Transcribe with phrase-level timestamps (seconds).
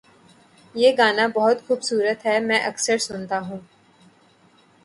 [0.75, 3.59] یہ گانا بہت خوبصورت ہے، میں اکثر سنتا ہوں